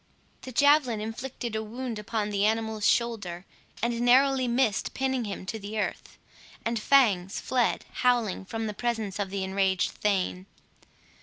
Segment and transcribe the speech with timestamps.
[0.41, 3.45] The javelin inflicted a wound upon the animal's shoulder,
[3.83, 6.17] and narrowly missed pinning him to the earth;
[6.65, 10.47] and Fangs fled howling from the presence of the enraged thane.